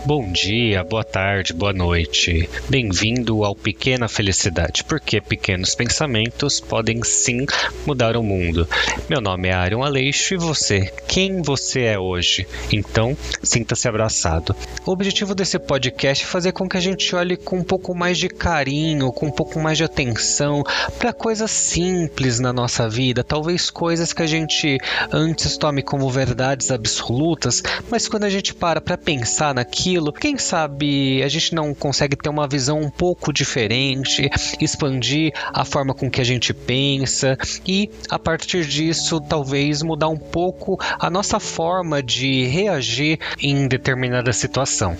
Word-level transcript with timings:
Bom 0.00 0.32
dia, 0.32 0.82
boa 0.82 1.04
tarde, 1.04 1.52
boa 1.52 1.72
noite. 1.72 2.50
Bem-vindo 2.68 3.44
ao 3.44 3.54
Pequena 3.54 4.08
Felicidade, 4.08 4.82
porque 4.82 5.20
pequenos 5.20 5.76
pensamentos 5.76 6.58
podem 6.58 7.04
sim 7.04 7.46
mudar 7.86 8.16
o 8.16 8.22
mundo. 8.22 8.66
Meu 9.08 9.20
nome 9.20 9.46
é 9.48 9.52
Aaron 9.52 9.84
Aleixo 9.84 10.34
e 10.34 10.36
você, 10.36 10.92
quem 11.06 11.40
você 11.40 11.82
é 11.82 11.98
hoje? 11.98 12.48
Então, 12.72 13.16
sinta-se 13.44 13.86
abraçado. 13.86 14.56
O 14.84 14.90
objetivo 14.90 15.36
desse 15.36 15.56
podcast 15.56 16.24
é 16.24 16.26
fazer 16.26 16.50
com 16.50 16.68
que 16.68 16.76
a 16.76 16.80
gente 16.80 17.14
olhe 17.14 17.36
com 17.36 17.58
um 17.58 17.64
pouco 17.64 17.94
mais 17.94 18.18
de 18.18 18.28
carinho, 18.28 19.12
com 19.12 19.26
um 19.26 19.32
pouco 19.32 19.60
mais 19.60 19.78
de 19.78 19.84
atenção 19.84 20.64
para 20.98 21.12
coisas 21.12 21.50
simples 21.52 22.40
na 22.40 22.52
nossa 22.52 22.88
vida, 22.88 23.22
talvez 23.22 23.70
coisas 23.70 24.12
que 24.12 24.22
a 24.22 24.26
gente 24.26 24.78
antes 25.12 25.56
tome 25.56 25.80
como 25.80 26.10
verdades 26.10 26.72
absolutas, 26.72 27.62
mas 27.88 28.08
quando 28.08 28.24
a 28.24 28.30
gente 28.30 28.52
para 28.52 28.80
para 28.80 28.98
pensar 28.98 29.54
naquilo, 29.54 29.81
aquilo. 29.82 30.12
Quem 30.12 30.38
sabe 30.38 31.22
a 31.24 31.28
gente 31.28 31.54
não 31.54 31.74
consegue 31.74 32.16
ter 32.16 32.28
uma 32.28 32.46
visão 32.46 32.80
um 32.80 32.88
pouco 32.90 33.32
diferente, 33.32 34.30
expandir 34.60 35.32
a 35.52 35.64
forma 35.64 35.92
com 35.92 36.08
que 36.08 36.20
a 36.20 36.24
gente 36.24 36.54
pensa 36.54 37.36
e 37.66 37.90
a 38.08 38.18
partir 38.18 38.64
disso 38.64 39.20
talvez 39.20 39.82
mudar 39.82 40.08
um 40.08 40.16
pouco 40.16 40.78
a 40.98 41.10
nossa 41.10 41.40
forma 41.40 42.00
de 42.00 42.44
reagir 42.46 43.18
em 43.40 43.66
determinada 43.66 44.32
situação. 44.32 44.96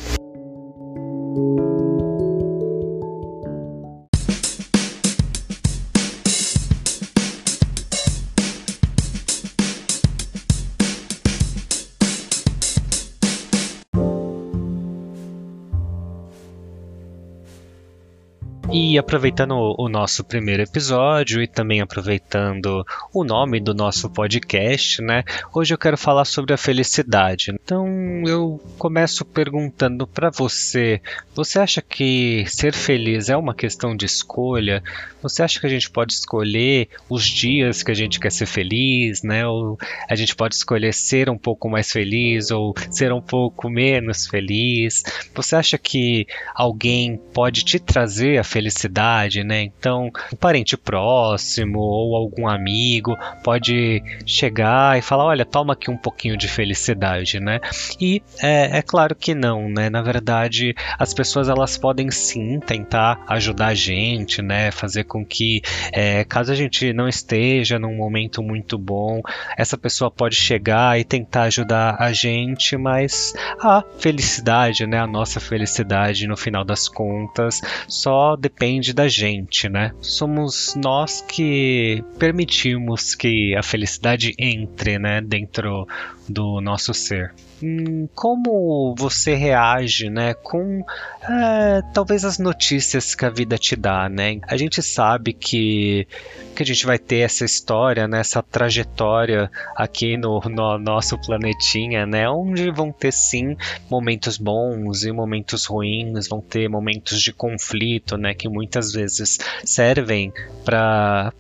E 18.75 18.97
aproveitando 18.97 19.75
o 19.77 19.87
nosso 19.87 20.25
primeiro 20.25 20.63
episódio 20.63 21.43
e 21.43 21.47
também 21.47 21.83
aproveitando 21.83 22.83
o 23.13 23.23
nome 23.23 23.61
do 23.61 23.75
nosso 23.75 24.09
podcast, 24.09 25.03
né? 25.03 25.25
Hoje 25.53 25.75
eu 25.75 25.79
quero 25.79 25.99
falar 25.99 26.25
sobre 26.25 26.55
a 26.55 26.57
felicidade. 26.57 27.53
Então 27.63 27.87
eu 28.27 28.59
começo 28.79 29.27
perguntando 29.27 30.07
para 30.07 30.31
você: 30.31 31.03
você 31.35 31.59
acha 31.59 31.83
que 31.83 32.47
ser 32.49 32.73
feliz 32.73 33.29
é 33.29 33.37
uma 33.37 33.55
questão 33.55 33.95
de 33.95 34.07
escolha? 34.07 34.83
Você 35.21 35.43
acha 35.43 35.61
que 35.61 35.67
a 35.67 35.71
gente 35.71 35.91
pode 35.91 36.15
escolher 36.15 36.89
os 37.11 37.25
dias 37.27 37.83
que 37.83 37.91
a 37.91 37.95
gente 37.95 38.19
quer 38.19 38.33
ser 38.33 38.47
feliz, 38.47 39.23
né? 39.23 39.47
Ou 39.47 39.79
a 40.09 40.15
gente 40.17 40.35
pode 40.35 40.55
escolher 40.55 40.95
ser 40.95 41.29
um 41.29 41.37
pouco 41.37 41.69
mais 41.69 41.93
feliz 41.93 42.51
ou 42.51 42.75
ser 42.91 43.13
um 43.13 43.21
pouco 43.21 43.69
menos 43.69 44.27
feliz? 44.27 45.03
Você 45.35 45.57
acha 45.57 45.77
que 45.77 46.27
alguém 46.55 47.21
pode 47.35 47.67
te 47.67 47.79
trazer 47.79 48.39
a 48.39 48.43
felicidade? 48.45 48.62
Felicidade, 48.63 49.43
né? 49.43 49.63
Então, 49.63 50.11
um 50.33 50.37
parente 50.37 50.77
próximo 50.77 51.81
ou 51.81 52.15
algum 52.15 52.47
amigo 52.47 53.17
pode 53.43 54.03
chegar 54.25 54.99
e 54.99 55.03
falar: 55.03 55.25
olha, 55.25 55.45
toma 55.45 55.73
aqui 55.73 55.91
um 55.91 55.97
pouquinho 55.97 56.37
de 56.37 56.47
felicidade, 56.47 57.41
né? 57.41 57.61
E 58.01 58.23
é, 58.41 58.79
é 58.79 58.83
claro 58.83 59.15
que 59.15 59.35
não, 59.35 59.69
né? 59.69 59.91
Na 59.91 60.01
verdade, 60.01 60.75
as 60.99 61.13
pessoas 61.13 61.49
elas 61.49 61.77
podem 61.77 62.11
sim 62.11 62.61
tentar 62.61 63.25
ajudar 63.29 63.69
a 63.69 63.75
gente, 63.75 64.41
né? 64.41 64.71
Fazer 64.71 65.05
com 65.05 65.25
que, 65.25 65.63
é, 65.93 66.25
caso 66.25 66.53
a 66.53 66.55
gente 66.55 66.93
não 66.93 67.09
esteja 67.09 67.79
num 67.79 67.97
momento 67.97 68.43
muito 68.43 68.79
bom, 68.79 69.21
essa 69.57 69.77
pessoa 69.77 70.11
pode 70.11 70.37
chegar 70.37 70.99
e 70.99 71.05
tentar 71.05 71.45
ajudar 71.45 71.97
a 71.99 72.13
gente, 72.13 72.77
mas 72.77 73.33
a 73.61 73.83
felicidade, 73.99 74.87
né? 74.87 75.01
A 75.01 75.07
nossa 75.07 75.41
felicidade, 75.41 76.27
no 76.27 76.37
final 76.37 76.65
das 76.65 76.89
contas, 76.89 77.61
só 77.89 78.37
depende 78.37 78.52
da 78.95 79.09
gente, 79.09 79.69
né? 79.69 79.93
Somos 80.01 80.75
nós 80.77 81.21
que 81.21 82.03
permitimos 82.19 83.15
que 83.15 83.55
a 83.57 83.63
felicidade 83.63 84.35
entre, 84.39 84.99
né, 84.99 85.21
dentro 85.21 85.87
do 86.29 86.61
nosso 86.61 86.95
ser. 86.95 87.35
Hum, 87.63 88.09
como 88.15 88.95
você 88.99 89.35
reage, 89.35 90.11
né, 90.11 90.35
com 90.35 90.85
é, 91.23 91.81
talvez 91.95 92.25
as 92.25 92.39
notícias 92.39 93.15
que 93.15 93.25
a 93.25 93.31
vida 93.31 93.57
te 93.57 93.77
dá, 93.77 94.09
né? 94.09 94.41
A 94.49 94.57
gente 94.57 94.83
sabe 94.83 95.33
que, 95.33 96.09
que 96.57 96.63
a 96.63 96.67
gente 96.67 96.85
vai 96.85 96.99
ter 96.99 97.19
essa 97.19 97.45
história, 97.45 98.09
né, 98.09 98.19
essa 98.19 98.43
trajetória 98.43 99.49
aqui 99.77 100.17
no, 100.17 100.41
no 100.41 100.79
nosso 100.79 101.17
planetinha, 101.19 102.05
né, 102.05 102.29
onde 102.29 102.69
vão 102.73 102.91
ter 102.91 103.13
sim 103.13 103.57
momentos 103.89 104.39
bons 104.39 105.05
e 105.05 105.13
momentos 105.13 105.65
ruins, 105.65 106.27
vão 106.27 106.41
ter 106.41 106.69
momentos 106.69 107.23
de 107.23 107.33
conflito, 107.33 108.17
né, 108.17 108.35
que 108.35 108.49
muitas 108.49 108.93
vezes 108.93 109.39
servem 109.65 110.33
para 110.65 111.33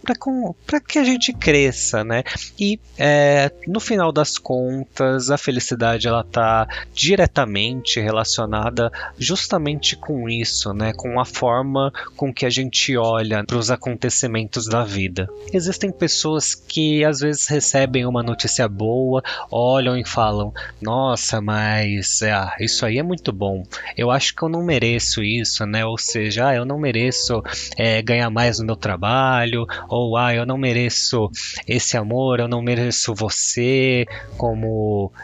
para 0.66 0.80
que 0.80 0.98
a 0.98 1.04
gente 1.04 1.32
cresça, 1.32 2.04
né? 2.04 2.22
E 2.58 2.78
é, 2.98 3.50
no 3.66 3.80
final 3.80 4.12
das 4.12 4.38
contas, 4.38 4.81
a 5.30 5.36
felicidade 5.36 6.08
ela 6.08 6.20
está 6.20 6.66
diretamente 6.94 8.00
relacionada 8.00 8.90
justamente 9.18 9.96
com 9.96 10.28
isso, 10.28 10.72
né? 10.72 10.92
Com 10.94 11.20
a 11.20 11.24
forma 11.24 11.92
com 12.16 12.32
que 12.32 12.46
a 12.46 12.50
gente 12.50 12.96
olha 12.96 13.44
para 13.44 13.56
os 13.56 13.70
acontecimentos 13.70 14.66
da 14.66 14.84
vida. 14.84 15.28
Existem 15.52 15.90
pessoas 15.90 16.54
que 16.54 17.04
às 17.04 17.20
vezes 17.20 17.46
recebem 17.46 18.06
uma 18.06 18.22
notícia 18.22 18.68
boa, 18.68 19.22
olham 19.50 19.96
e 19.96 20.04
falam: 20.04 20.52
Nossa, 20.80 21.40
mas 21.40 22.22
é, 22.22 22.34
isso 22.60 22.84
aí 22.84 22.98
é 22.98 23.02
muito 23.02 23.32
bom. 23.32 23.64
Eu 23.96 24.10
acho 24.10 24.34
que 24.34 24.42
eu 24.42 24.48
não 24.48 24.62
mereço 24.62 25.22
isso, 25.22 25.64
né? 25.66 25.84
Ou 25.84 25.98
seja, 25.98 26.48
ah, 26.48 26.54
eu 26.54 26.64
não 26.64 26.78
mereço 26.78 27.42
é, 27.76 28.00
ganhar 28.02 28.30
mais 28.30 28.58
no 28.58 28.66
meu 28.66 28.76
trabalho, 28.76 29.66
ou 29.88 30.16
ah, 30.16 30.34
eu 30.34 30.46
não 30.46 30.58
mereço 30.58 31.30
esse 31.66 31.96
amor, 31.96 32.40
eu 32.40 32.48
não 32.48 32.62
mereço 32.62 33.14
você 33.14 34.06
como 34.36 34.61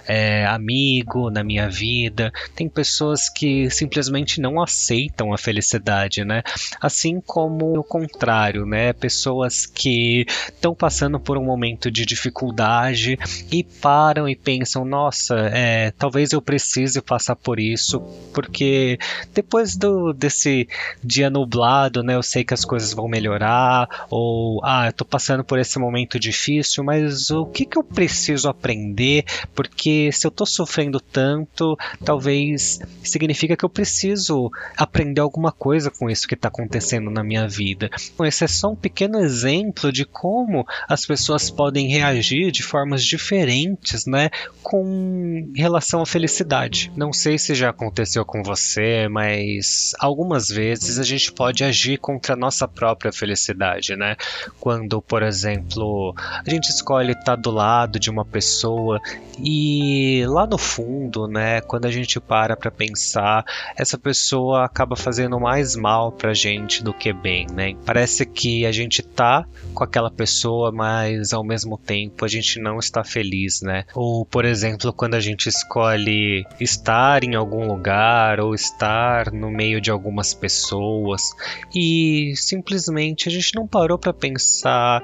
é, 0.06 0.46
amigo 0.46 1.30
na 1.30 1.44
minha 1.44 1.68
vida. 1.68 2.32
Tem 2.54 2.68
pessoas 2.68 3.28
que 3.28 3.70
simplesmente 3.70 4.40
não 4.40 4.62
aceitam 4.62 5.32
a 5.32 5.38
felicidade, 5.38 6.24
né? 6.24 6.42
Assim 6.80 7.20
como 7.20 7.78
o 7.78 7.84
contrário, 7.84 8.64
né? 8.64 8.92
Pessoas 8.92 9.66
que 9.66 10.26
estão 10.48 10.74
passando 10.74 11.20
por 11.20 11.36
um 11.36 11.44
momento 11.44 11.90
de 11.90 12.04
dificuldade 12.04 13.18
e 13.50 13.62
param 13.62 14.28
e 14.28 14.36
pensam: 14.36 14.84
nossa, 14.84 15.34
é, 15.52 15.90
talvez 15.92 16.32
eu 16.32 16.40
precise 16.40 17.00
passar 17.00 17.36
por 17.36 17.60
isso, 17.60 18.00
porque 18.32 18.98
depois 19.34 19.76
do, 19.76 20.12
desse 20.12 20.68
dia 21.02 21.30
nublado, 21.30 22.02
né? 22.02 22.14
Eu 22.14 22.22
sei 22.22 22.44
que 22.44 22.54
as 22.54 22.64
coisas 22.64 22.92
vão 22.92 23.08
melhorar, 23.08 24.06
ou 24.10 24.60
ah, 24.64 24.86
eu 24.86 24.92
tô 24.92 25.04
passando 25.04 25.44
por 25.44 25.58
esse 25.58 25.78
momento 25.78 26.18
difícil, 26.18 26.84
mas 26.84 27.30
o 27.30 27.46
que, 27.46 27.64
que 27.64 27.78
eu 27.78 27.84
preciso 27.84 28.48
aprender? 28.48 29.24
Porque 29.54 30.10
se 30.12 30.26
eu 30.26 30.30
tô 30.30 30.46
sofrendo 30.46 31.00
tanto, 31.00 31.76
talvez 32.04 32.80
significa 33.02 33.56
que 33.56 33.64
eu 33.64 33.68
preciso 33.68 34.50
aprender 34.76 35.20
alguma 35.20 35.52
coisa 35.52 35.90
com 35.90 36.08
isso 36.08 36.26
que 36.26 36.34
está 36.34 36.48
acontecendo 36.48 37.10
na 37.10 37.22
minha 37.22 37.48
vida. 37.48 37.90
Esse 38.24 38.44
é 38.44 38.48
só 38.48 38.70
um 38.70 38.76
pequeno 38.76 39.18
exemplo 39.18 39.92
de 39.92 40.04
como 40.04 40.66
as 40.88 41.06
pessoas 41.06 41.50
podem 41.50 41.88
reagir 41.88 42.50
de 42.50 42.62
formas 42.62 43.04
diferentes, 43.04 44.06
né, 44.06 44.30
com 44.62 45.50
relação 45.54 46.02
à 46.02 46.06
felicidade. 46.06 46.92
Não 46.96 47.12
sei 47.12 47.38
se 47.38 47.54
já 47.54 47.70
aconteceu 47.70 48.24
com 48.24 48.42
você, 48.42 49.08
mas 49.08 49.94
algumas 49.98 50.48
vezes 50.48 50.98
a 50.98 51.04
gente 51.04 51.32
pode 51.32 51.64
agir 51.64 51.98
contra 51.98 52.34
a 52.34 52.36
nossa 52.36 52.66
própria 52.66 53.12
felicidade, 53.12 53.96
né? 53.96 54.16
Quando, 54.60 55.00
por 55.00 55.22
exemplo, 55.22 56.14
a 56.16 56.48
gente 56.48 56.68
escolhe 56.68 57.12
estar 57.12 57.36
do 57.36 57.50
lado 57.50 57.98
de 57.98 58.10
uma 58.10 58.24
pessoa 58.24 59.00
e 59.40 60.24
lá 60.26 60.46
no 60.46 60.58
fundo, 60.58 61.28
né, 61.28 61.60
quando 61.60 61.86
a 61.86 61.90
gente 61.90 62.20
para 62.20 62.56
para 62.56 62.70
pensar, 62.70 63.44
essa 63.76 63.96
pessoa 63.96 64.64
acaba 64.64 64.96
fazendo 64.96 65.38
mais 65.38 65.76
mal 65.76 66.10
pra 66.10 66.34
gente 66.34 66.82
do 66.82 66.92
que 66.92 67.12
bem, 67.12 67.46
né? 67.52 67.74
Parece 67.86 68.26
que 68.26 68.66
a 68.66 68.72
gente 68.72 69.02
tá 69.02 69.46
com 69.72 69.84
aquela 69.84 70.10
pessoa, 70.10 70.72
mas 70.72 71.32
ao 71.32 71.44
mesmo 71.44 71.78
tempo 71.78 72.24
a 72.24 72.28
gente 72.28 72.60
não 72.60 72.78
está 72.78 73.04
feliz, 73.04 73.62
né? 73.62 73.84
Ou, 73.94 74.26
por 74.26 74.44
exemplo, 74.44 74.92
quando 74.92 75.14
a 75.14 75.20
gente 75.20 75.48
escolhe 75.48 76.44
estar 76.60 77.22
em 77.22 77.34
algum 77.34 77.66
lugar 77.66 78.40
ou 78.40 78.54
estar 78.54 79.32
no 79.32 79.50
meio 79.50 79.80
de 79.80 79.90
algumas 79.90 80.34
pessoas 80.34 81.32
e 81.74 82.32
simplesmente 82.36 83.28
a 83.28 83.32
gente 83.32 83.54
não 83.54 83.66
parou 83.66 83.98
para 83.98 84.12
pensar 84.12 85.02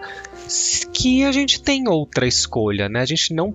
que 0.92 1.24
a 1.24 1.32
gente 1.32 1.62
tem 1.62 1.88
outra 1.88 2.26
escolha, 2.26 2.88
né? 2.88 3.00
A 3.00 3.06
gente 3.06 3.32
não 3.32 3.50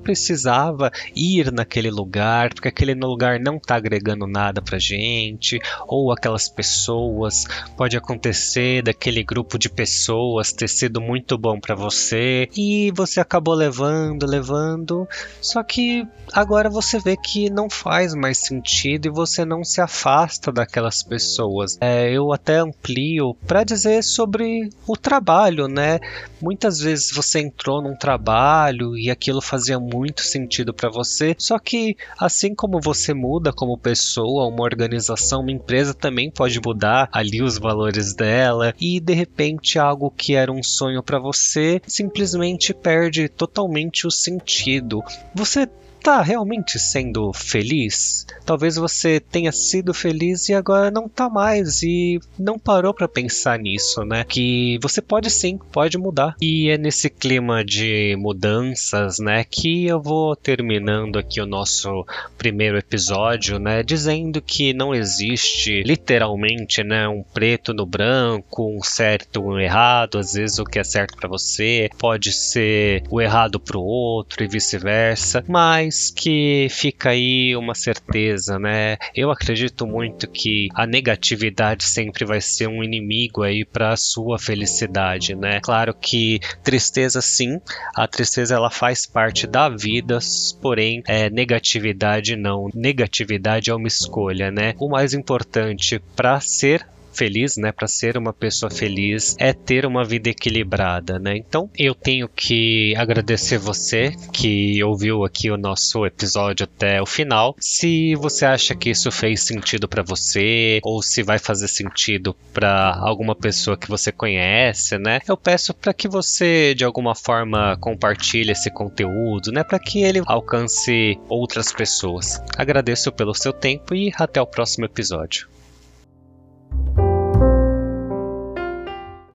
precisava 0.50 0.92
ir 1.16 1.52
naquele 1.52 1.92
lugar, 1.92 2.54
porque 2.54 2.68
aquele 2.68 2.96
lugar 2.96 3.40
não 3.40 3.60
tá 3.60 3.76
agregando 3.76 4.26
nada 4.26 4.62
pra 4.62 4.80
gente, 4.80 5.60
ou 5.88 6.12
aquelas 6.12 6.50
pessoas, 6.50 7.46
pode 7.78 7.96
acontecer 7.96 8.82
daquele 8.82 9.24
grupo 9.24 9.60
de 9.60 9.70
pessoas 9.70 10.52
ter 10.52 10.68
sido 10.68 11.00
muito 11.00 11.38
bom 11.38 11.60
para 11.60 11.76
você 11.76 12.50
e 12.58 12.92
você 12.96 13.20
acabou 13.20 13.54
levando, 13.54 14.26
levando, 14.26 15.08
só 15.40 15.62
que 15.62 16.08
agora 16.34 16.70
você 16.70 17.00
vê 17.00 17.16
que 17.16 17.50
não 17.50 17.70
faz 17.70 18.16
mais 18.16 18.40
sentido 18.40 19.08
e 19.08 19.12
você 19.12 19.46
não 19.46 19.64
se 19.64 19.82
afasta 19.82 20.52
daquelas 20.52 21.04
pessoas. 21.04 21.78
É, 21.80 22.12
eu 22.12 22.34
até 22.34 22.58
amplio 22.58 23.36
para 23.46 23.64
dizer 23.64 24.04
sobre 24.04 24.70
o 24.88 24.98
trabalho, 24.98 25.68
né? 25.68 26.00
Muitas 26.42 26.80
vezes 26.80 27.12
você 27.12 27.40
entrou 27.40 27.82
num 27.82 27.96
trabalho 27.96 28.98
e 28.98 29.12
aquilo 29.12 29.42
fazia 29.42 29.80
muito 29.80 30.22
sentido 30.40 30.74
para 30.74 30.90
você, 30.90 31.36
só 31.38 31.60
que 31.60 31.96
assim 32.18 32.56
como 32.56 32.80
você 32.82 33.14
muda 33.14 33.52
como 33.52 33.78
pessoa, 33.78 34.48
uma 34.48 34.64
organização, 34.64 35.42
uma 35.42 35.52
empresa 35.52 35.94
também 35.94 36.32
pode 36.32 36.60
mudar 36.64 37.10
ali 37.12 37.42
os 37.42 37.58
valores 37.58 38.14
dela 38.14 38.74
e 38.80 39.00
de 39.00 39.14
repente 39.14 39.78
algo 39.78 40.12
que 40.12 40.36
era 40.36 40.52
um 40.52 40.64
sonho 40.64 41.04
para 41.04 41.20
você 41.20 41.82
simplesmente 41.86 42.74
perde 42.74 43.28
totalmente 43.28 44.08
o 44.08 44.12
sentido. 44.12 45.02
Você 45.34 45.68
tá 46.00 46.22
realmente 46.22 46.80
sendo 46.80 47.32
feliz? 47.34 48.26
Talvez 48.46 48.76
você 48.76 49.20
tenha 49.20 49.52
sido 49.52 49.94
feliz 49.94 50.50
e 50.50 50.54
agora 50.54 50.90
não 50.90 51.08
tá 51.08 51.30
mais 51.30 51.84
e 51.84 52.20
não 52.38 52.58
parou 52.58 52.94
para 52.94 53.08
pensar 53.08 53.60
nisso, 53.60 54.04
né? 54.04 54.24
Que 54.24 54.80
você 54.82 55.02
pode 55.02 55.30
sim, 55.30 55.60
pode 55.72 55.98
mudar. 55.98 56.36
E 56.42 56.70
é 56.70 56.78
nesse 56.78 57.10
clima 57.10 57.64
de 57.64 58.16
mudanças, 58.18 59.20
né, 59.20 59.44
que 59.44 59.86
eu 59.88 60.02
vou 60.02 60.36
terminando 60.36 61.20
aqui 61.20 61.42
o 61.42 61.46
nosso 61.46 62.06
primeiro 62.38 62.78
episódio, 62.78 63.60
né, 63.60 63.84
dizendo 63.84 64.42
que 64.42 64.74
não 64.74 64.94
existe 64.96 65.84
literalmente, 65.84 66.84
né, 66.84 67.08
um 67.08 67.24
preto 67.24 67.74
no 67.74 67.86
branco, 67.86 68.66
um 68.66 68.82
certo 68.84 69.42
um 69.42 69.60
errado, 69.60 70.18
às 70.18 70.34
vezes 70.34 70.60
o 70.60 70.64
que 70.64 70.80
é 70.80 70.84
certo 70.84 71.16
para 71.18 71.30
você 71.30 71.90
pode 71.98 72.32
ser 72.32 73.04
o 73.10 73.22
errado 73.22 73.60
para 73.60 73.78
o 73.78 73.84
outro 73.84 74.44
e 74.44 74.48
vice-versa, 74.48 75.44
mas 75.48 75.89
mas 75.90 76.12
que 76.12 76.68
fica 76.70 77.10
aí 77.10 77.56
uma 77.56 77.74
certeza, 77.74 78.60
né? 78.60 78.98
Eu 79.16 79.32
acredito 79.32 79.88
muito 79.88 80.30
que 80.30 80.68
a 80.76 80.86
negatividade 80.86 81.84
sempre 81.84 82.24
vai 82.26 82.40
ser 82.40 82.68
um 82.68 82.84
inimigo 82.84 83.42
aí 83.42 83.66
para 83.66 83.94
a 83.94 83.98
sua 83.98 84.38
felicidade, 84.38 85.34
né? 85.34 85.60
Claro 85.62 85.96
que 85.96 86.40
tristeza 86.64 87.22
sim, 87.22 87.60
a 87.96 88.08
tristeza 88.08 88.54
ela 88.54 88.70
faz 88.70 89.08
parte 89.08 89.48
da 89.48 89.68
vida, 89.68 90.20
porém 90.62 91.02
é, 91.08 91.28
negatividade 91.28 92.36
não. 92.36 92.70
Negatividade 92.72 93.72
é 93.72 93.74
uma 93.74 93.88
escolha, 93.88 94.52
né? 94.52 94.76
O 94.78 94.88
mais 94.90 95.16
importante 95.16 96.00
para 96.16 96.40
ser 96.40 96.86
feliz, 97.20 97.58
né, 97.58 97.74
para 97.74 97.86
ser 97.86 98.18
uma 98.18 98.32
pessoa 98.32 98.70
feliz, 98.70 99.36
é 99.38 99.52
ter 99.52 99.86
uma 99.86 100.06
vida 100.06 100.30
equilibrada, 100.30 101.20
né? 101.20 101.36
Então, 101.36 101.70
eu 101.78 101.94
tenho 101.94 102.30
que 102.30 102.96
agradecer 102.96 103.58
você 103.58 104.14
que 104.32 104.82
ouviu 104.82 105.26
aqui 105.26 105.52
o 105.52 105.58
nosso 105.58 106.06
episódio 106.06 106.64
até 106.64 107.02
o 107.02 107.06
final. 107.06 107.58
Se 107.60 108.16
você 108.16 108.46
acha 108.46 108.74
que 108.74 108.90
isso 108.90 109.12
fez 109.12 109.42
sentido 109.42 109.86
para 109.86 110.02
você 110.02 110.80
ou 110.82 111.02
se 111.02 111.22
vai 111.22 111.38
fazer 111.38 111.68
sentido 111.68 112.34
para 112.54 112.98
alguma 113.02 113.36
pessoa 113.36 113.76
que 113.76 113.90
você 113.90 114.14
conhece, 114.14 114.98
né? 114.98 115.20
Eu 115.28 115.36
peço 115.36 115.74
para 115.74 115.94
que 115.94 116.08
você 116.08 116.74
de 116.74 116.86
alguma 116.86 117.16
forma 117.16 117.76
compartilhe 117.82 118.54
esse 118.54 118.72
conteúdo, 118.72 119.52
né, 119.52 119.62
para 119.62 119.80
que 119.80 120.04
ele 120.04 120.22
alcance 120.26 121.20
outras 121.28 121.74
pessoas. 121.74 122.42
Agradeço 122.56 123.12
pelo 123.12 123.36
seu 123.36 123.52
tempo 123.52 123.94
e 123.94 124.14
até 124.16 124.42
o 124.42 124.48
próximo 124.48 124.86
episódio. 124.86 125.59